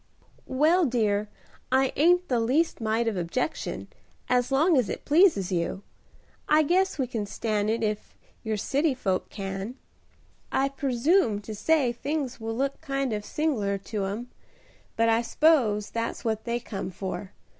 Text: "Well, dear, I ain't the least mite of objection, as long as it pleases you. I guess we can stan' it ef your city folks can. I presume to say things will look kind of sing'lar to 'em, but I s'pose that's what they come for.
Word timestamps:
"Well, 0.47 0.85
dear, 0.87 1.29
I 1.71 1.93
ain't 1.95 2.27
the 2.27 2.39
least 2.39 2.81
mite 2.81 3.07
of 3.07 3.15
objection, 3.15 3.87
as 4.29 4.51
long 4.51 4.75
as 4.75 4.89
it 4.89 5.05
pleases 5.05 5.51
you. 5.51 5.83
I 6.49 6.63
guess 6.63 6.97
we 6.97 7.05
can 7.05 7.27
stan' 7.27 7.69
it 7.69 7.83
ef 7.83 8.17
your 8.43 8.57
city 8.57 8.95
folks 8.95 9.27
can. 9.29 9.75
I 10.51 10.69
presume 10.69 11.39
to 11.41 11.53
say 11.53 11.91
things 11.91 12.39
will 12.39 12.57
look 12.57 12.81
kind 12.81 13.13
of 13.13 13.23
sing'lar 13.23 13.77
to 13.77 14.05
'em, 14.05 14.31
but 14.95 15.07
I 15.07 15.21
s'pose 15.21 15.91
that's 15.91 16.25
what 16.25 16.45
they 16.45 16.59
come 16.59 16.89
for. 16.89 17.33